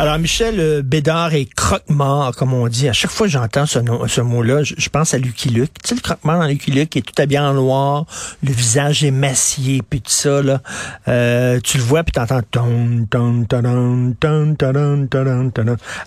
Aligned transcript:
Alors, 0.00 0.16
Michel 0.20 0.60
euh, 0.60 0.80
Bédard 0.80 1.34
est 1.34 1.52
croque-mort, 1.52 2.36
comme 2.36 2.52
on 2.52 2.68
dit. 2.68 2.88
À 2.88 2.92
chaque 2.92 3.10
fois 3.10 3.26
que 3.26 3.32
j'entends 3.32 3.66
ce, 3.66 4.20
mot-là, 4.20 4.62
je, 4.62 4.88
pense 4.90 5.12
à 5.12 5.18
Lucky 5.18 5.48
Luke. 5.48 5.72
Tu 5.82 5.88
sais, 5.88 5.94
le 5.96 6.00
croque-mort 6.00 6.38
dans 6.38 6.46
Lucky 6.46 6.70
Luke 6.70 6.90
qui 6.90 7.00
est 7.00 7.02
tout 7.02 7.20
habillé 7.20 7.40
en 7.40 7.52
noir, 7.52 8.06
le 8.44 8.52
visage 8.52 9.02
émacié, 9.02 9.82
puis 9.82 10.00
tout 10.00 10.12
ça, 10.12 10.40
là. 10.40 10.60
Euh, 11.08 11.58
tu 11.64 11.78
le 11.78 11.82
vois, 11.82 12.04
puis 12.04 12.12
t'entends... 12.12 12.42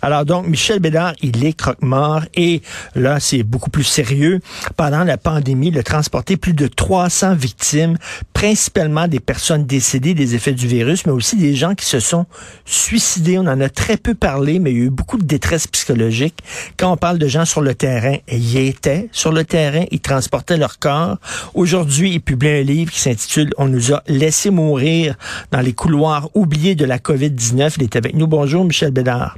Alors, 0.02 0.26
donc, 0.26 0.48
Michel 0.48 0.80
Bédard, 0.80 1.12
il 1.21 1.44
est 1.44 1.52
croque-mort, 1.52 2.21
et 2.34 2.62
là, 2.95 3.20
c'est 3.20 3.44
beaucoup 3.44 3.71
plus 3.71 3.84
sérieux. 3.84 4.39
Pendant 4.77 5.03
la 5.03 5.17
pandémie, 5.17 5.67
il 5.67 5.77
a 5.77 5.84
transporté 5.84 6.38
plus 6.38 6.53
de 6.53 6.67
300 6.67 7.35
victimes, 7.35 7.98
principalement 8.31 9.09
des 9.09 9.20
personnes 9.20 9.66
décédées 9.66 10.13
des 10.13 10.34
effets 10.34 10.53
du 10.53 10.67
virus, 10.67 11.05
mais 11.05 11.12
aussi 11.12 11.35
des 11.35 11.55
gens 11.55 11.76
qui 11.76 11.85
se 11.85 11.99
sont 11.99 12.26
suicidés. 12.63 13.38
On 13.38 13.48
en 13.48 13.59
a 13.59 13.67
très 13.81 13.98
peu 13.98 14.13
parlé, 14.13 14.59
mais 14.59 14.71
il 14.71 14.77
y 14.77 14.81
a 14.81 14.84
eu 14.85 14.90
beaucoup 14.91 15.17
de 15.17 15.26
détresse 15.26 15.66
psychologique. 15.66 16.38
Quand 16.77 16.91
on 16.91 16.98
parle 16.98 17.17
de 17.17 17.27
gens 17.27 17.45
sur 17.45 17.62
le 17.62 17.73
terrain, 17.73 18.17
ils 18.31 18.57
étaient 18.57 19.09
sur 19.12 19.31
le 19.31 19.44
terrain, 19.44 19.85
ils 19.90 19.99
transportaient 19.99 20.57
leur 20.57 20.77
corps. 20.77 21.17
Aujourd'hui, 21.55 22.12
il 22.12 22.21
publie 22.21 22.49
un 22.49 22.62
livre 22.62 22.91
qui 22.91 22.99
s'intitule 22.99 23.52
On 23.57 23.67
nous 23.67 23.91
a 23.91 24.04
laissé 24.07 24.52
mourir 24.52 25.16
dans 25.49 25.62
les 25.62 25.73
couloirs 25.73 26.30
oubliés 26.35 26.76
de 26.76 26.85
la 26.85 26.99
COVID-19. 26.99 27.73
Il 27.77 27.84
est 27.84 27.95
avec 27.95 28.13
nous. 28.13 28.27
Bonjour, 28.27 28.63
Michel 28.63 28.91
Bédard. 28.91 29.35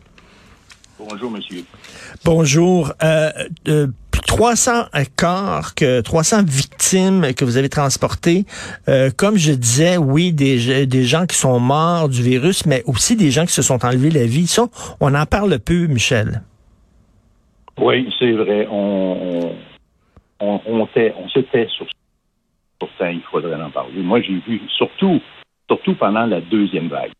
Bonjour, 0.99 1.31
monsieur. 1.31 1.63
Bonjour. 2.25 2.93
Euh, 3.01 3.31
euh, 3.69 3.87
300 4.35 4.85
corps, 5.15 5.75
que 5.75 6.01
300 6.01 6.43
victimes 6.45 7.33
que 7.35 7.45
vous 7.45 7.57
avez 7.57 7.69
transportées. 7.69 8.45
Euh, 8.89 9.11
comme 9.15 9.37
je 9.37 9.51
disais, 9.51 9.97
oui, 9.97 10.33
des, 10.33 10.87
des 10.87 11.03
gens 11.03 11.27
qui 11.27 11.37
sont 11.37 11.59
morts 11.59 12.09
du 12.09 12.23
virus, 12.23 12.65
mais 12.65 12.81
aussi 12.87 13.15
des 13.15 13.29
gens 13.29 13.45
qui 13.45 13.53
se 13.53 13.61
sont 13.61 13.85
enlevés 13.85 14.09
la 14.09 14.25
vie. 14.25 14.47
Ça, 14.47 14.63
on 14.99 15.13
en 15.13 15.25
parle 15.27 15.59
peu, 15.59 15.85
Michel. 15.85 16.41
Oui, 17.79 18.09
c'est 18.17 18.31
vrai. 18.31 18.67
On, 18.71 19.51
on, 20.39 20.61
on, 20.65 20.87
tait- 20.87 21.13
on 21.23 21.29
se 21.29 21.39
tait 21.39 21.67
sur 21.75 21.85
Pourtant, 22.79 23.09
il 23.09 23.21
faudrait 23.31 23.61
en 23.61 23.69
parler. 23.69 24.01
Moi, 24.01 24.19
j'ai 24.21 24.39
vu, 24.47 24.61
surtout, 24.75 25.21
surtout 25.69 25.93
pendant 25.93 26.25
la 26.25 26.41
deuxième 26.41 26.87
vague. 26.87 27.11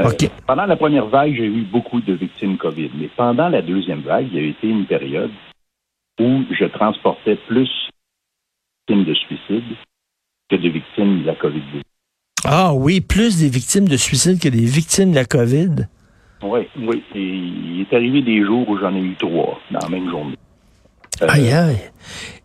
Euh. 0.00 0.10
Pendant 0.46 0.64
la 0.64 0.76
première 0.76 1.06
vague, 1.06 1.34
j'ai 1.36 1.44
eu 1.46 1.62
beaucoup 1.70 2.00
de 2.00 2.14
victimes 2.14 2.56
COVID. 2.56 2.90
Mais 2.94 3.10
pendant 3.14 3.50
la 3.50 3.60
deuxième 3.60 4.00
vague, 4.00 4.28
il 4.32 4.40
y 4.42 4.44
a 4.46 4.48
été 4.48 4.66
une 4.66 4.86
période 4.86 5.30
je 6.58 6.64
transportais 6.66 7.36
plus 7.48 7.68
de 8.88 8.94
victimes 8.94 9.04
de 9.04 9.14
suicide 9.14 9.76
que 10.50 10.56
de 10.56 10.68
victimes 10.68 11.22
de 11.22 11.26
la 11.26 11.34
COVID-19. 11.34 11.82
Ah 12.44 12.72
oui, 12.74 13.00
plus 13.00 13.38
des 13.38 13.48
victimes 13.48 13.88
de 13.88 13.96
suicide 13.96 14.40
que 14.40 14.48
des 14.48 14.64
victimes 14.64 15.10
de 15.10 15.16
la 15.16 15.24
COVID? 15.24 15.88
Oui, 16.42 16.60
oui. 16.78 17.02
Et 17.14 17.20
il 17.20 17.80
est 17.80 17.94
arrivé 17.94 18.22
des 18.22 18.44
jours 18.44 18.68
où 18.68 18.78
j'en 18.78 18.94
ai 18.94 19.00
eu 19.00 19.16
trois 19.16 19.58
dans 19.70 19.80
la 19.80 19.88
même 19.88 20.08
journée. 20.08 20.36
Euh, 21.22 21.26
Aïe, 21.28 21.50
aïe. 21.50 21.78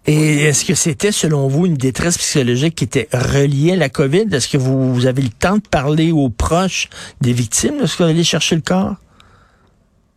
Et 0.06 0.44
est-ce 0.46 0.66
que 0.66 0.74
c'était, 0.74 1.12
selon 1.12 1.48
vous, 1.48 1.68
une 1.68 1.76
détresse 1.76 2.18
psychologique 2.18 2.76
qui 2.76 2.84
était 2.84 3.08
reliée 3.14 3.74
à 3.74 3.76
la 3.76 3.90
COVID? 3.90 4.26
Est-ce 4.32 4.50
que 4.50 4.58
vous, 4.58 4.94
vous 4.94 5.06
avez 5.06 5.22
le 5.22 5.30
temps 5.30 5.58
de 5.58 5.68
parler 5.68 6.12
aux 6.12 6.30
proches 6.30 6.90
des 7.22 7.34
victimes 7.34 7.78
lorsque 7.80 8.02
vous 8.02 8.08
allez 8.08 8.24
chercher 8.24 8.56
le 8.56 8.62
corps? 8.62 8.96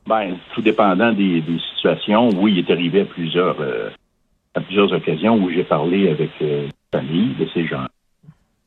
Ben, 0.07 0.37
tout 0.55 0.63
dépendant 0.63 1.13
des, 1.13 1.41
des 1.41 1.59
situations, 1.75 2.29
oui, 2.37 2.53
il 2.53 2.59
est 2.61 2.71
arrivé 2.73 3.01
à 3.01 3.05
plusieurs, 3.07 3.61
euh, 3.61 3.91
à 4.55 4.61
plusieurs 4.61 4.93
occasions 4.93 5.35
où 5.37 5.51
j'ai 5.51 5.65
parlé 5.65 6.09
avec 6.09 6.31
euh, 6.43 6.69
la 6.93 7.01
famille 7.01 7.35
de 7.35 7.47
ces 7.53 7.67
gens. 7.67 7.87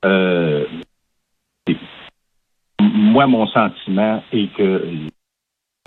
Euh, 0.05 0.65
et 1.67 1.77
moi, 2.81 3.25
mon 3.27 3.47
sentiment 3.47 4.21
est 4.33 4.53
que 4.53 4.83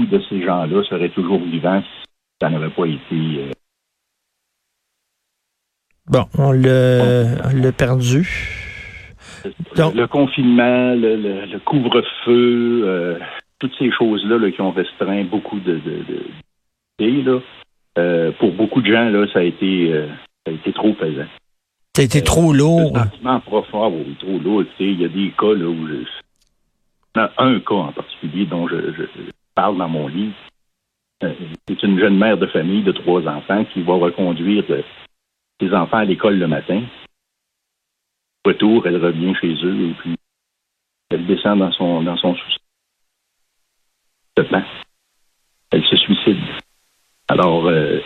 de 0.02 0.20
ces 0.28 0.42
gens-là 0.42 0.82
seraient 0.84 1.10
toujours 1.10 1.40
vivants 1.40 1.82
si 1.82 2.04
ça 2.40 2.48
n'avait 2.48 2.70
pas 2.70 2.86
été. 2.86 3.00
euh, 3.12 3.50
Bon, 6.08 6.24
on 6.38 6.50
l'a, 6.52 7.36
on 7.44 7.56
l'a 7.62 7.72
perdu. 7.72 8.26
Donc- 9.76 9.94
le 9.94 10.06
confinement, 10.06 10.94
le, 10.94 11.16
le- 11.16 11.44
le 11.46 11.58
couvre-feu, 11.60 12.82
euh, 12.84 13.18
toutes 13.62 13.78
ces 13.78 13.92
choses-là 13.92 14.38
là, 14.38 14.50
qui 14.50 14.60
ont 14.60 14.72
restreint 14.72 15.22
beaucoup 15.22 15.60
de, 15.60 15.78
de, 16.98 17.22
là. 17.22 17.40
Euh, 17.98 18.32
pour 18.32 18.50
beaucoup 18.52 18.82
de 18.82 18.90
gens, 18.92 19.08
là, 19.08 19.26
ça 19.32 19.38
a 19.38 19.42
été, 19.42 19.92
euh, 19.92 20.08
ça 20.44 20.50
a 20.50 20.54
été 20.54 20.72
trop 20.72 20.92
pesant. 20.94 21.26
Ça 21.94 22.02
a 22.02 22.04
été 22.04 22.22
trop 22.22 22.52
lourd. 22.52 22.92
Le 22.94 23.00
sentiment 23.00 23.38
profond, 23.40 23.88
oui, 23.94 24.16
trop 24.18 24.38
lourd. 24.38 24.64
Il 24.80 25.00
y 25.00 25.04
a 25.04 25.08
des 25.08 25.30
cas 25.38 25.54
là, 25.54 25.66
où 25.68 25.86
je... 25.86 26.02
un 27.38 27.60
cas 27.60 27.74
en 27.74 27.92
particulier 27.92 28.46
dont 28.46 28.66
je, 28.66 28.76
je- 28.96 29.02
je 29.16 29.30
parle 29.54 29.78
dans 29.78 29.88
mon 29.88 30.08
livre. 30.08 30.34
Euh, 31.22 31.32
C'est 31.68 31.82
une 31.84 32.00
jeune 32.00 32.16
mère 32.18 32.36
de 32.38 32.46
famille 32.48 32.82
de 32.82 32.92
trois 32.92 33.24
enfants 33.28 33.64
qui 33.72 33.82
va 33.82 33.94
reconduire 33.94 34.64
euh, 34.70 34.82
ses 35.60 35.72
enfants 35.72 35.98
à 35.98 36.04
l'école 36.04 36.38
le 36.38 36.48
matin. 36.48 36.82
Retour, 38.44 38.86
elle 38.88 38.96
revient 38.96 39.34
chez 39.40 39.54
eux 39.62 39.90
et 39.90 39.94
puis 40.00 40.16
elle 41.10 41.26
descend 41.26 41.58
dans 41.60 41.70
son 41.72 42.02
dans 42.02 42.16
son 42.16 42.34
sous 42.34 42.50
Elle 45.70 45.84
se 45.84 45.96
suicide. 45.96 46.38
Alors, 47.28 47.66
euh, 47.66 48.00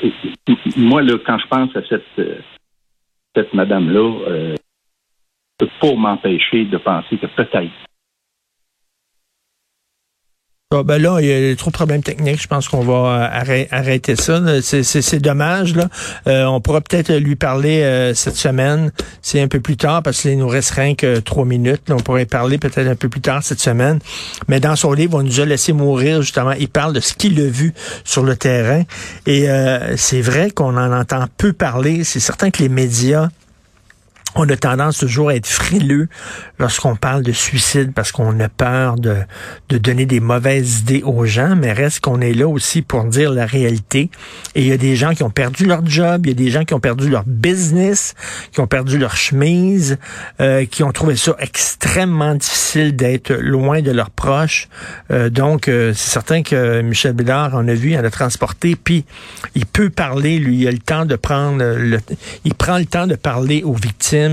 moi, 0.77 1.03
là, 1.03 1.19
quand 1.25 1.39
je 1.39 1.47
pense 1.49 1.75
à 1.75 1.83
cette 1.89 2.05
euh, 2.19 2.39
cette 3.35 3.53
madame-là, 3.53 4.21
euh, 4.29 4.57
je 5.61 5.67
peux 5.67 5.73
pas 5.81 5.95
m'empêcher 5.95 6.65
de 6.65 6.79
penser 6.79 7.19
que 7.19 7.27
peut-être 7.27 7.73
Bon, 10.77 10.83
ben 10.83 11.01
là, 11.01 11.21
il 11.23 11.27
y 11.27 11.53
a 11.53 11.57
trop 11.57 11.71
de 11.71 11.75
problèmes 11.75 12.03
techniques. 12.03 12.43
Je 12.43 12.49
pense 12.49 12.69
qu'on 12.69 12.83
va 12.83 12.93
euh, 12.93 13.43
arrê- 13.43 13.67
arrêter 13.71 14.15
ça. 14.15 14.43
C'est, 14.61 15.21
dommage. 15.21 15.75
Là. 15.75 15.89
Euh, 16.27 16.45
on 16.45 16.61
pourra 16.61 16.83
peut-être 16.83 17.15
lui 17.15 17.35
parler 17.35 17.81
euh, 17.81 18.13
cette 18.13 18.37
semaine. 18.37 18.93
C'est 19.23 19.41
un 19.41 19.49
peu 19.49 19.61
plus 19.61 19.79
tard 19.79 20.03
parce 20.03 20.21
qu'il 20.21 20.37
nous 20.37 20.49
reste 20.49 20.73
rien 20.73 20.95
que 20.95 21.19
trois 21.21 21.47
minutes. 21.47 21.85
On 21.89 21.97
pourrait 21.97 22.27
parler 22.27 22.59
peut-être 22.59 22.89
un 22.89 22.95
peu 22.95 23.09
plus 23.09 23.23
tard 23.23 23.43
cette 23.43 23.61
semaine. 23.61 24.01
Mais 24.49 24.61
dans 24.61 24.77
son 24.77 24.93
livre, 24.93 25.15
on 25.19 25.23
nous 25.23 25.41
a 25.41 25.47
laissé 25.47 25.73
mourir 25.73 26.21
justement. 26.21 26.53
Il 26.53 26.69
parle 26.69 26.93
de 26.93 27.01
ce 27.01 27.15
qu'il 27.15 27.41
a 27.41 27.49
vu 27.49 27.73
sur 28.05 28.23
le 28.23 28.37
terrain. 28.37 28.83
Et 29.25 29.49
euh, 29.49 29.97
c'est 29.97 30.21
vrai 30.21 30.51
qu'on 30.51 30.77
en 30.77 30.93
entend 30.93 31.25
peu 31.39 31.55
parler. 31.55 32.05
C'est 32.05 32.21
certain 32.21 32.51
que 32.51 32.63
les 32.63 32.69
médias 32.69 33.31
on 34.37 34.49
a 34.49 34.57
tendance 34.57 34.99
toujours 34.99 35.31
à 35.31 35.35
être 35.35 35.47
frileux 35.47 36.09
lorsqu'on 36.59 36.97
parle 36.97 37.23
de 37.23 37.33
suicide 37.33 37.93
parce 37.95 38.13
qu'on 38.13 38.39
a 38.41 38.49
peur 38.49 38.97
de, 38.97 39.17
de 39.69 39.79
donner 39.79 40.07
des 40.07 40.21
mauvaises 40.21 40.81
idées 40.81 41.03
aux 41.03 41.25
gens, 41.25 41.57
mais 41.57 41.73
reste 41.73 42.01
qu'on 42.01 42.21
est 42.21 42.35
là 42.35 42.47
aussi 42.47 42.83
pour 42.83 43.05
dire 43.05 43.31
la 43.33 43.47
réalité. 43.47 44.11
Et 44.55 44.63
il 44.63 44.67
y 44.69 44.73
a 44.73 44.77
des 44.77 44.97
gens 44.97 45.15
qui 45.15 45.23
ont 45.23 45.31
perdu 45.31 45.67
leur 45.67 45.85
job, 45.87 46.27
il 46.27 46.31
y 46.31 46.33
a 46.33 46.35
des 46.35 46.51
gens 46.51 46.65
qui 46.65 46.75
ont 46.75 46.81
perdu 46.81 47.09
leur 47.09 47.25
business, 47.27 48.15
qui 48.53 48.61
ont 48.61 48.67
perdu 48.67 48.99
leur 48.99 49.17
chemise, 49.17 49.99
euh, 50.41 50.65
qui 50.67 50.83
ont 50.83 50.93
trouvé 50.93 51.17
ça 51.17 51.35
extrêmement 51.39 52.35
difficile 52.35 52.95
d'être 52.95 53.33
loin 53.33 53.83
de 53.83 53.91
leurs 53.91 54.11
proches. 54.11 54.69
Euh, 55.11 55.31
donc, 55.31 55.69
euh, 55.69 55.93
c'est 55.95 56.11
certain 56.11 56.43
que 56.43 56.81
Michel 56.83 57.13
Bédard 57.13 57.55
en 57.55 57.67
a 57.69 57.75
vu, 57.75 57.97
en 57.97 58.05
a 58.05 58.11
transporté, 58.11 58.77
puis 58.77 59.05
il 59.55 59.67
peut 59.67 59.91
parler, 59.91 60.39
lui, 60.39 60.59
il 60.59 60.69
a 60.69 60.71
le 60.71 60.79
temps 60.79 61.07
de 61.07 61.17
prendre 61.17 61.65
le, 61.65 61.99
il 62.45 62.55
prend 62.55 62.79
le 62.79 62.87
temps 62.87 63.07
de 63.07 63.15
parler 63.15 63.63
aux 63.63 63.75
victimes, 63.75 64.26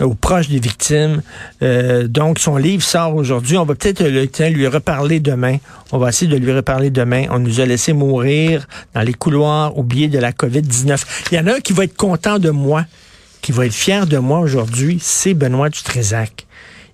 aux 0.00 0.14
proches 0.14 0.48
des 0.48 0.58
victimes. 0.58 1.22
Euh, 1.62 2.08
donc, 2.08 2.38
son 2.38 2.56
livre 2.56 2.82
sort 2.82 3.14
aujourd'hui. 3.14 3.56
On 3.56 3.64
va 3.64 3.74
peut-être 3.74 4.02
lui 4.04 4.66
reparler 4.66 5.20
demain. 5.20 5.58
On 5.92 5.98
va 5.98 6.08
essayer 6.08 6.30
de 6.30 6.36
lui 6.36 6.52
reparler 6.52 6.90
demain. 6.90 7.26
On 7.30 7.38
nous 7.38 7.60
a 7.60 7.66
laissé 7.66 7.92
mourir 7.92 8.66
dans 8.94 9.02
les 9.02 9.14
couloirs 9.14 9.76
oubliés 9.76 10.08
de 10.08 10.18
la 10.18 10.32
COVID-19. 10.32 11.04
Il 11.30 11.36
y 11.36 11.40
en 11.40 11.46
a 11.46 11.54
un 11.54 11.60
qui 11.60 11.72
va 11.72 11.84
être 11.84 11.96
content 11.96 12.38
de 12.38 12.50
moi, 12.50 12.84
qui 13.42 13.52
va 13.52 13.66
être 13.66 13.74
fier 13.74 14.06
de 14.06 14.18
moi 14.18 14.40
aujourd'hui, 14.40 14.98
c'est 15.00 15.34
Benoît 15.34 15.68
Dutrézac. 15.68 16.46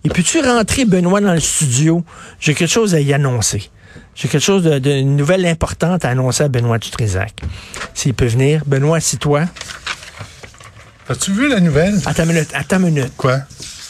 Et 0.05 0.09
peux-tu 0.09 0.41
rentrer, 0.41 0.85
Benoît, 0.85 1.21
dans 1.21 1.35
le 1.35 1.41
studio? 1.41 2.05
J'ai 2.41 2.55
quelque 2.55 2.71
chose 2.71 2.95
à 2.95 3.01
y 3.01 3.13
annoncer. 3.13 3.71
J'ai 4.15 4.29
quelque 4.29 4.43
chose 4.43 4.65
de, 4.65 5.01
nouvelle 5.03 5.47
importante 5.47 6.05
à 6.05 6.11
annoncer 6.11 6.45
à 6.45 6.49
Benoît 6.49 6.79
Dutrézac. 6.79 7.41
S'il 7.95 8.15
peut 8.15 8.27
venir. 8.27 8.63
Benoît, 8.67 8.99
assis-toi. 8.99 9.45
As-tu 11.11 11.33
vu 11.33 11.49
la 11.49 11.59
nouvelle? 11.59 12.01
Attends 12.07 12.23
une 12.23 12.35
minute, 12.35 12.51
attends 12.55 12.77
une 12.77 12.95
minute. 12.95 13.13
Quoi? 13.17 13.41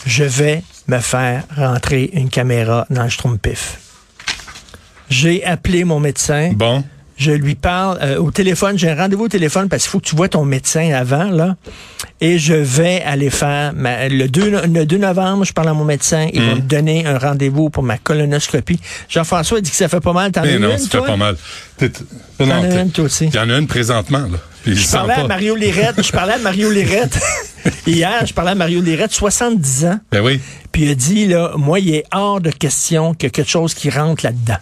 Je 0.06 0.24
vais 0.24 0.62
me 0.88 0.98
faire 1.00 1.44
rentrer 1.54 2.08
une 2.14 2.30
caméra 2.30 2.86
dans 2.88 3.02
le 3.02 3.10
Schtroumpif. 3.10 3.78
J'ai 5.10 5.44
appelé 5.44 5.84
mon 5.84 6.00
médecin. 6.00 6.52
Bon. 6.54 6.82
Je 7.20 7.32
lui 7.32 7.54
parle 7.54 7.98
euh, 8.00 8.16
au 8.16 8.30
téléphone. 8.30 8.78
J'ai 8.78 8.88
un 8.88 8.94
rendez-vous 8.96 9.24
au 9.24 9.28
téléphone 9.28 9.68
parce 9.68 9.82
qu'il 9.82 9.90
faut 9.90 10.00
que 10.00 10.06
tu 10.06 10.16
vois 10.16 10.30
ton 10.30 10.46
médecin 10.46 10.90
avant, 10.94 11.24
là. 11.24 11.54
Et 12.22 12.38
je 12.38 12.54
vais 12.54 13.02
aller 13.02 13.28
faire 13.28 13.74
ma- 13.74 14.08
le, 14.08 14.26
2, 14.26 14.62
le 14.66 14.86
2 14.86 14.96
novembre, 14.96 15.44
je 15.44 15.52
parle 15.52 15.68
à 15.68 15.74
mon 15.74 15.84
médecin. 15.84 16.28
Il 16.32 16.40
va 16.42 16.54
me 16.54 16.60
donner 16.60 17.04
un 17.04 17.18
rendez-vous 17.18 17.68
pour 17.68 17.82
ma 17.82 17.98
colonoscopie. 17.98 18.80
Jean-François 19.10 19.60
dit 19.60 19.70
que 19.70 19.76
ça 19.76 19.88
fait 19.88 20.00
pas 20.00 20.14
mal. 20.14 20.32
T'en 20.32 20.44
as 20.44 20.58
non, 20.58 20.70
une, 20.72 20.78
ça 20.78 20.88
toi? 20.88 21.00
fait 21.02 21.06
pas 21.08 21.16
mal. 21.18 21.36
T'en 22.38 22.50
as 22.50 22.80
une, 22.80 22.90
toi 22.90 23.04
aussi. 23.04 23.26
Il 23.26 23.34
y 23.34 23.38
en 23.38 23.50
a 23.50 23.58
une 23.58 23.66
présentement, 23.66 24.20
là. 24.20 24.38
Puis 24.62 24.74
je 24.76 24.90
parlais 24.90 25.14
à. 25.14 25.26
Mario 25.26 25.56
Lirette. 25.56 26.02
je 26.02 26.12
parlais 26.12 26.34
à 26.34 26.38
Mario 26.38 26.70
Lirette. 26.70 27.18
Hier, 27.86 28.24
je 28.26 28.32
parlais 28.32 28.52
à 28.52 28.54
Mario 28.54 28.80
Lirette, 28.80 29.12
70 29.12 29.84
ans. 29.84 30.00
Ben 30.10 30.22
oui. 30.22 30.40
Puis 30.72 30.84
il 30.84 30.90
a 30.90 30.94
dit, 30.94 31.26
là, 31.26 31.52
moi, 31.56 31.80
il 31.80 31.94
est 31.94 32.04
hors 32.14 32.40
de 32.40 32.50
question 32.50 33.12
qu'il 33.12 33.26
y 33.26 33.28
a 33.28 33.30
quelque 33.30 33.50
chose 33.50 33.74
qui 33.74 33.90
rentre 33.90 34.24
là-dedans. 34.24 34.56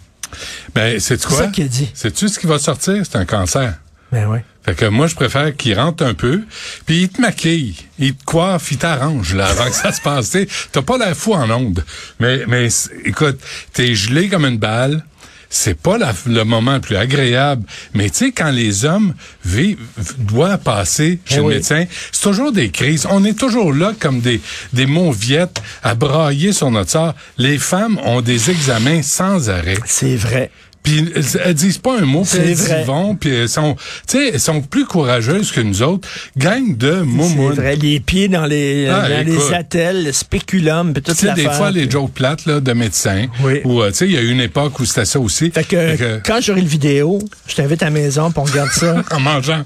Ben, 0.75 0.99
c'est 0.99 1.23
quoi? 1.23 1.37
ça 1.37 1.47
qu'il 1.47 1.65
a 1.65 1.67
dit. 1.67 1.89
Sais-tu 1.93 2.29
ce 2.29 2.39
qui 2.39 2.47
va 2.47 2.59
sortir? 2.59 3.03
C'est 3.03 3.17
un 3.17 3.25
cancer. 3.25 3.73
Ben 4.11 4.27
oui. 4.27 4.39
Fait 4.63 4.75
que 4.75 4.85
moi, 4.85 5.07
je 5.07 5.15
préfère 5.15 5.55
qu'il 5.55 5.77
rentre 5.79 6.03
un 6.03 6.13
peu, 6.13 6.41
puis 6.85 7.03
il 7.03 7.09
te 7.09 7.21
maquille, 7.21 7.75
il 7.97 8.15
te 8.15 8.23
coiffe, 8.23 8.71
il 8.71 8.77
t'arrange, 8.77 9.33
là, 9.33 9.47
avant 9.47 9.65
que 9.65 9.75
ça 9.75 9.91
se 9.91 10.01
passe. 10.01 10.35
T'as 10.71 10.81
pas 10.81 10.97
la 10.97 11.15
fou 11.15 11.33
en 11.33 11.49
onde. 11.49 11.83
Mais, 12.19 12.43
mais, 12.47 12.67
écoute, 13.05 13.39
t'es 13.73 13.95
gelé 13.95 14.29
comme 14.29 14.45
une 14.45 14.57
balle. 14.57 15.03
C'est 15.51 15.73
pas 15.79 15.97
la- 15.97 16.13
le 16.27 16.43
moment 16.43 16.75
le 16.75 16.79
plus 16.79 16.95
agréable. 16.95 17.63
Mais 17.95 18.09
tu 18.11 18.17
sais, 18.17 18.31
quand 18.31 18.51
les 18.51 18.85
hommes 18.85 19.15
vivent, 19.43 19.79
doivent 20.19 20.59
passer 20.59 21.19
chez 21.25 21.35
Eh 21.35 21.37
le 21.37 21.43
oui. 21.43 21.53
médecin, 21.55 21.85
c'est 22.11 22.21
toujours 22.21 22.51
des 22.51 22.69
crises. 22.69 23.07
On 23.09 23.25
est 23.25 23.37
toujours 23.37 23.73
là 23.73 23.93
comme 23.99 24.19
des, 24.21 24.39
des 24.73 24.85
mauviettes 24.85 25.61
à 25.81 25.95
brailler 25.95 26.53
sur 26.53 26.69
notre 26.69 26.91
sort. 26.91 27.15
Les 27.37 27.57
femmes 27.57 27.99
ont 28.05 28.21
des 28.21 28.51
examens 28.51 29.01
sans 29.01 29.49
arrêt. 29.49 29.77
C'est 29.85 30.15
vrai. 30.15 30.51
Puis 30.89 31.13
elles, 31.43 31.53
disent 31.53 31.77
pas 31.77 31.99
un 31.99 32.05
mot, 32.05 32.21
puis 32.21 32.31
C'est 32.31 32.71
elles 32.71 32.81
y 32.81 32.85
vont, 32.85 33.15
puis 33.15 33.29
elles 33.29 33.49
sont, 33.49 33.75
tu 34.07 34.17
sais, 34.17 34.29
elles 34.33 34.39
sont 34.39 34.61
plus 34.61 34.85
courageuses 34.85 35.51
que 35.51 35.61
nous 35.61 35.81
autres. 35.83 36.07
Gang 36.37 36.75
de 36.75 36.91
C'est 36.99 37.03
moumounes. 37.05 37.53
vrai. 37.53 37.75
Les 37.75 37.99
pieds 37.99 38.27
dans 38.27 38.45
les, 38.45 38.87
Ah, 38.87 39.07
dans 39.07 39.25
les 39.25 39.53
attelles, 39.53 40.05
le 40.05 40.11
spéculum, 40.11 40.93
puis 40.93 41.03
toute 41.03 41.15
Tu 41.17 41.27
sais, 41.27 41.33
des 41.33 41.43
fois, 41.43 41.69
les 41.71 41.89
jokes 41.89 42.11
plates 42.13 42.45
là, 42.45 42.59
de 42.59 42.73
médecins, 42.73 43.27
Oui. 43.43 43.61
où, 43.65 43.81
euh, 43.81 43.89
tu 43.91 43.97
sais, 43.97 44.05
il 44.07 44.13
y 44.13 44.17
a 44.17 44.21
eu 44.21 44.29
une 44.31 44.41
époque 44.41 44.79
où 44.79 44.85
c'était 44.85 45.05
ça 45.05 45.19
aussi. 45.19 45.51
Fait 45.51 45.63
que, 45.63 45.75
Fait 45.75 45.97
que, 45.97 46.19
quand 46.25 46.39
j'aurai 46.41 46.61
le 46.61 46.67
vidéo, 46.67 47.19
je 47.47 47.55
t'invite 47.55 47.81
à 47.83 47.85
la 47.85 47.91
maison 47.91 48.31
pour 48.31 48.43
on 48.43 48.45
regarde 48.47 48.71
ça 48.71 49.03
en 49.11 49.19
mangeant. 49.19 49.63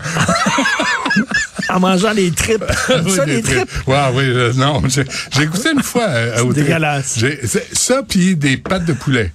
en 1.70 1.80
mangeant 1.80 2.14
des 2.14 2.32
tripes. 2.32 2.64
Oui, 3.06 3.12
ça, 3.16 3.26
des 3.26 3.36
des 3.38 3.42
tripes? 3.44 3.68
tripes. 3.68 3.84
Oui, 3.88 3.96
euh, 4.26 4.54
non, 4.56 4.82
j'ai 4.90 5.44
écouté 5.44 5.70
une 5.76 5.84
fois 5.84 6.08
euh, 6.10 6.36
tri- 6.38 6.54
dégueulasse. 6.54 7.20
c'est- 7.46 7.68
Ça, 7.76 8.02
puis 8.08 8.36
des 8.36 8.58
pâtes 8.58 8.86
de 8.86 8.94
poulet. 8.94 9.32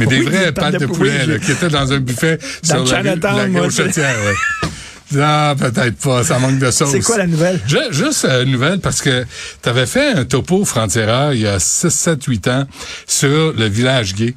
Mais 0.00 0.06
des 0.06 0.18
Oui, 0.18 0.24
vraies 0.26 0.52
pâtes 0.52 0.80
de, 0.80 0.86
poulet, 0.86 1.26
là, 1.26 1.38
qui 1.38 1.52
étaient 1.52 1.68
dans 1.68 1.92
un 1.92 2.00
buffet 2.00 2.38
Dans 2.68 2.84
sur 2.86 2.94
la, 2.96 3.00
rue- 3.12 3.20
la 3.20 3.44
ouais. 4.22 4.34
Ah, 5.20 5.54
peut-être 5.58 5.96
pas, 5.96 6.22
ça 6.22 6.38
manque 6.38 6.58
de 6.58 6.70
sauce. 6.70 6.90
C'est 6.92 7.00
quoi 7.00 7.18
la 7.18 7.26
nouvelle? 7.26 7.60
Ju- 7.66 7.76
Juste 7.90 8.24
euh, 8.26 8.44
une 8.44 8.52
nouvelle 8.52 8.78
parce 8.80 9.02
que 9.02 9.24
tu 9.62 9.68
avais 9.68 9.86
fait 9.86 10.12
un 10.12 10.24
topo 10.24 10.64
frontière 10.64 11.32
il 11.32 11.40
y 11.40 11.46
a 11.48 11.58
6, 11.58 11.90
7, 11.90 12.24
8 12.24 12.48
ans 12.48 12.66
sur 13.08 13.52
le 13.52 13.66
village 13.66 14.14
gay. 14.14 14.34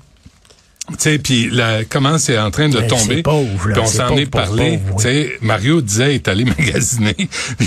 Tu 0.90 0.96
sais, 0.98 1.18
puis 1.20 1.50
la- 1.52 1.86
comment 1.86 2.18
c'est 2.18 2.38
en 2.40 2.50
train 2.52 2.68
de 2.70 2.82
tomber? 2.82 3.22
pauvre, 3.22 3.70
là, 3.70 3.76
on 3.82 3.86
s'en 3.86 4.18
est 4.18 4.26
parlé. 4.26 4.80
Tu 4.98 5.04
sais, 5.04 5.34
Mario 5.42 5.80
disait, 5.80 6.14
il 6.14 6.16
est 6.16 6.28
allé 6.28 6.44
magasiner. 6.58 7.16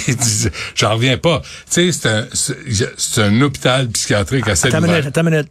il 0.09 0.17
disait, 0.17 0.51
j'en 0.75 0.95
reviens 0.95 1.17
pas. 1.17 1.43
Tu 1.73 1.93
sais, 1.93 2.27
c'est 2.35 3.23
un, 3.23 3.25
un 3.25 3.41
hôpital 3.41 3.89
psychiatrique 3.89 4.49
Attends 4.49 4.79
une 4.81 4.87
minute, 4.87 5.07
attends 5.07 5.23
minute. 5.23 5.49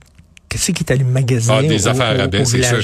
Qu'est-ce 0.50 0.72
qui 0.72 0.84
est 0.84 0.92
allé 0.92 1.04
magasiner 1.04 1.56
Ah, 1.58 1.64
des 1.64 1.86
au, 1.88 1.90
affaires 1.90 2.20
à 2.22 2.28
baisse, 2.28 2.50
c'est 2.50 2.62
ça. 2.62 2.78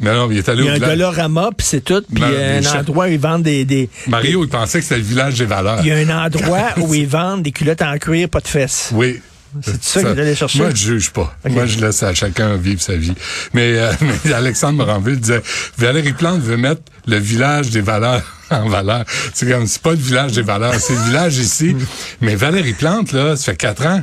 Non, 0.00 0.14
non, 0.14 0.30
il 0.30 0.38
est 0.38 0.48
allé 0.48 0.62
Il 0.62 0.66
y 0.66 0.68
a 0.68 0.72
au 0.72 0.76
un 0.76 0.78
dolorama, 0.88 1.50
puis 1.56 1.66
c'est 1.66 1.84
tout, 1.84 2.02
puis 2.12 2.20
Ben, 2.22 2.56
un 2.56 2.60
des 2.60 2.66
cha- 2.66 2.78
endroit 2.80 3.06
où 3.06 3.08
ils 3.10 3.18
vendent 3.18 3.42
des... 3.42 3.64
des 3.64 3.90
Mario, 4.06 4.44
il 4.44 4.48
pensait 4.48 4.78
que 4.78 4.84
c'était 4.84 4.98
le 4.98 5.02
village 5.04 5.34
des 5.38 5.44
valeurs. 5.44 5.80
il 5.82 5.88
y 5.88 5.92
a 5.92 5.96
un 5.96 6.26
endroit 6.26 6.68
où 6.78 6.94
ils 6.94 7.06
vendent 7.06 7.42
des 7.42 7.52
culottes 7.52 7.82
en 7.82 7.96
cuir, 7.98 8.28
pas 8.28 8.40
de 8.40 8.48
fesses. 8.48 8.90
Oui. 8.92 9.20
C'est 9.62 9.82
ça 9.82 10.00
qu'il 10.00 10.10
est 10.10 10.20
allé 10.20 10.34
chercher? 10.34 10.58
Moi, 10.58 10.70
je 10.70 10.76
juge 10.76 11.10
pas. 11.10 11.34
Moi, 11.48 11.64
je 11.64 11.78
laisse 11.80 12.02
à 12.02 12.12
chacun 12.14 12.56
vivre 12.56 12.82
sa 12.82 12.96
vie. 12.96 13.14
Mais, 13.54 13.78
euh, 13.78 13.90
mais 14.24 14.32
Alexandre 14.32 14.76
Moranville 14.76 15.18
disait, 15.18 15.42
Valérie 15.78 16.12
Plante 16.12 16.42
veut 16.42 16.58
mettre 16.58 16.82
le 17.06 17.16
village 17.16 17.70
des 17.70 17.80
valeurs 17.80 18.22
en 18.50 18.68
valeur. 18.68 19.04
C'est 19.32 19.50
comme, 19.50 19.66
c'est 19.66 19.80
pas 19.80 19.92
le 19.92 19.96
village 19.96 20.32
des 20.32 20.42
valeurs, 20.42 20.74
c'est 20.74 20.92
le 20.94 21.00
village 21.00 21.38
ici. 21.38 21.74
Mais 22.20 22.34
Valérie 22.36 22.74
Plante, 22.74 23.12
là, 23.12 23.36
ça 23.36 23.52
fait 23.52 23.56
quatre 23.56 23.86
ans 23.86 24.02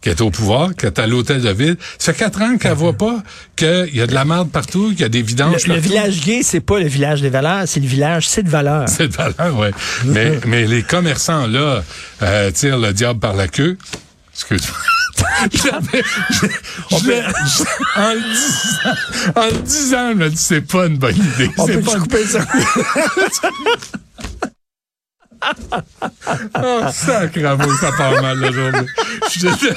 qu'elle 0.00 0.12
est 0.12 0.20
au 0.20 0.30
pouvoir, 0.30 0.74
qu'elle 0.74 0.90
est 0.90 0.98
à 0.98 1.06
l'hôtel 1.06 1.40
de 1.40 1.50
ville. 1.50 1.76
Ça 1.98 2.12
fait 2.12 2.18
quatre 2.24 2.40
ans 2.42 2.56
qu'elle 2.56 2.74
voit 2.74 2.92
pas 2.92 3.22
qu'il 3.56 3.90
y 3.94 4.00
a 4.00 4.06
de 4.06 4.14
la 4.14 4.24
merde 4.24 4.50
partout, 4.50 4.90
qu'il 4.90 5.00
y 5.00 5.04
a 5.04 5.08
des 5.08 5.22
vidanges 5.22 5.66
Le, 5.66 5.74
le 5.74 5.80
village 5.80 6.20
gay, 6.20 6.40
c'est 6.42 6.60
pas 6.60 6.78
le 6.78 6.86
village 6.86 7.20
des 7.20 7.30
valeurs, 7.30 7.64
c'est 7.66 7.80
le 7.80 7.86
village, 7.86 8.28
c'est 8.28 8.42
de 8.42 8.50
valeur. 8.50 8.88
C'est 8.98 9.08
de 9.08 9.12
valeur, 9.14 9.56
ouais. 9.58 9.70
mais, 10.04 10.38
mais 10.46 10.66
les 10.66 10.82
commerçants, 10.82 11.46
là, 11.46 11.82
euh, 12.22 12.50
tirent 12.50 12.78
le 12.78 12.92
diable 12.92 13.20
par 13.20 13.34
la 13.34 13.48
queue. 13.48 13.76
Excuse-moi. 14.34 14.76
En 16.90 17.04
le 18.14 18.20
disant, 18.22 18.94
en 19.34 19.46
le 19.46 19.62
disant, 19.62 20.10
je 20.12 20.16
me 20.16 20.30
dis, 20.30 20.36
c'est 20.36 20.60
pas 20.60 20.86
une 20.86 20.96
bonne 20.96 21.16
idée. 21.16 21.50
On 21.58 21.66
peut 21.66 21.80
pas 21.80 21.98
couper 21.98 22.24
ça? 22.24 22.46
Oh, 26.62 26.80
sacrément, 26.92 27.56
ça 27.80 27.90
part 27.96 28.20
mal 28.22 28.38
la 28.40 28.52
journée. 28.52 28.86
Je 29.32 29.46
te- 29.46 29.74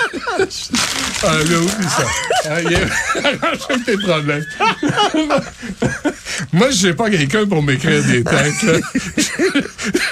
Ah, 1.24 1.34
là, 1.38 1.58
oublie 1.60 1.88
ça. 1.88 2.06
Ah, 2.50 2.62
il 2.62 2.72
y 2.72 2.76
a- 2.76 2.80
Arrange 3.48 3.86
tes 3.86 3.98
problèmes. 3.98 4.46
Moi, 6.54 6.72
je 6.72 6.76
sais 6.76 6.94
pas 6.94 7.10
quelqu'un 7.10 7.46
pour 7.46 7.62
m'écrire 7.62 8.04
des 8.04 8.24
textes, 8.24 8.64
là. 8.64 8.74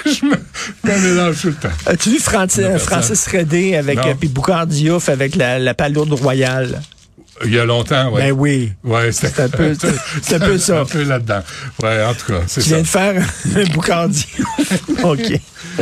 Je 0.06 0.24
me, 0.26 0.36
je 0.84 0.90
mélange 1.08 1.40
tout 1.40 1.48
le 1.48 1.54
temps. 1.54 1.68
As-tu 1.86 2.10
vu 2.10 2.20
Francis, 2.20 3.26
Redé 3.26 3.76
avec 3.76 3.96
Non. 3.98 4.08
euh, 4.08 4.14
puis 4.18 4.28
Boucard 4.28 4.66
Diouf 4.66 5.08
avec 5.08 5.34
la, 5.36 5.58
la 5.58 5.74
palourde 5.74 6.12
royale? 6.12 6.80
Il 7.44 7.54
y 7.54 7.58
a 7.58 7.64
longtemps, 7.64 8.10
ouais. 8.12 8.22
Ben 8.30 8.32
oui. 8.32 8.72
Ouais, 8.84 9.12
C'est 9.12 9.38
un 9.40 9.48
peu- 9.48 9.74
c'est 10.22 10.34
un 10.34 10.38
peu 10.40 10.58
ça. 10.58 10.80
Un 10.80 10.84
peu 10.84 11.02
là-dedans. 11.02 11.42
Ouais, 11.82 12.04
en 12.04 12.12
tout 12.14 12.26
cas, 12.32 12.40
c'est 12.46 12.60
Tu 12.60 12.68
ça. 12.68 12.74
viens 12.76 12.82
de 12.82 12.88
faire 12.88 13.26
un 13.56 13.64
Boucard 13.72 14.08
Diouf. 14.08 15.02
OK. 15.04 15.40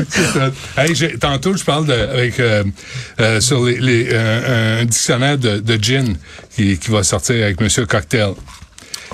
C'est 0.09 0.23
ça. 0.25 0.51
Hey, 0.77 0.95
j'ai- 0.95 1.19
tantôt, 1.19 1.57
je 1.57 1.65
parle 1.65 1.87
de, 1.87 1.93
avec, 1.93 2.39
euh, 2.39 2.63
euh, 3.21 3.41
sur 3.41 3.65
les, 3.65 3.79
les, 3.81 4.09
euh, 4.13 4.83
un 4.83 4.85
dictionnaire 4.85 5.39
de, 5.39 5.59
de 5.59 5.83
gin 5.83 6.17
qui, 6.55 6.79
qui 6.79 6.91
va 6.91 7.03
sortir 7.03 7.43
avec 7.45 7.61
Monsieur 7.61 7.87
Cocktail. 7.87 8.35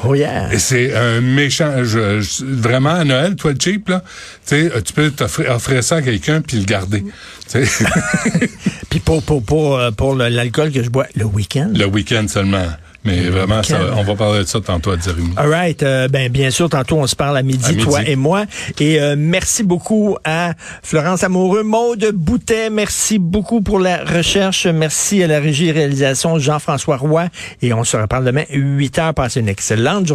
Oh 0.03 0.15
yeah. 0.15 0.53
Et 0.53 0.59
c'est 0.59 0.95
un 0.95 1.21
méchant. 1.21 1.85
je- 1.85 2.21
je- 2.21 2.45
vraiment, 2.45 2.95
à 2.95 3.05
Noël, 3.05 3.37
toi, 3.37 3.53
le 3.53 3.59
cheap, 3.61 3.89
là, 3.89 4.03
tu 4.47 4.55
euh, 4.55 4.81
tu 4.85 4.93
peux 4.93 5.11
t'offrir 5.11 5.51
offrir 5.53 5.85
ça 5.85 5.97
à 5.97 6.03
quelqu'un 6.03 6.41
puis 6.41 6.59
le 6.59 6.65
garder. 6.65 7.05
Sais, 7.47 7.65
Puis 8.91 9.01
pour, 9.01 9.23
pour, 9.23 9.43
pour, 9.43 9.79
euh, 9.79 9.91
pour 9.91 10.15
l'alcool 10.15 10.73
que 10.73 10.83
je 10.83 10.89
bois 10.91 11.07
le 11.17 11.25
week-end. 11.25 11.71
le 11.75 11.87
week-end 11.87 12.27
seulement. 12.29 12.67
Mais 13.05 13.21
vraiment, 13.29 13.63
ça, 13.63 13.79
on 13.97 14.03
va 14.03 14.15
parler 14.15 14.41
de 14.41 14.45
ça 14.45 14.61
tantôt 14.61 14.91
à 14.91 14.97
10h30. 14.97 15.37
All 15.37 15.49
right. 15.49 15.83
euh, 15.83 16.09
ben, 16.09 16.31
bien 16.31 16.51
sûr, 16.51 16.69
tantôt, 16.71 16.97
on 16.97 17.07
se 17.07 17.15
parle 17.17 17.37
à 17.37 17.43
midi, 17.43 17.65
À 17.67 17.73
midi. 17.73 17.83
toi 17.85 18.01
et 18.07 18.17
moi. 18.17 18.45
Et 18.81 19.01
euh, 19.01 19.15
merci 19.19 19.63
beaucoup 19.63 20.17
à 20.25 20.53
Florence 20.83 21.23
Amoureux, 21.25 21.63
Maude 21.63 22.11
Boutet. 22.15 22.71
Merci 22.71 23.19
beaucoup 23.19 23.61
pour 23.61 23.79
la 23.79 23.99
recherche. 24.05 24.67
Merci 24.67 25.23
à 25.23 25.27
la 25.27 25.39
régie 25.41 25.69
et 25.69 25.73
réalisation 25.73 26.39
Jean-François 26.39 26.97
Roy. 26.97 27.27
Et 27.63 27.73
on 27.75 27.85
se 27.85 27.97
reparle 27.97 28.25
demain, 28.25 28.45
8 28.51 28.99
heures. 28.99 29.15
Passez 29.15 29.41
une 29.41 29.49
excellente 29.49 30.07
journée. 30.07 30.13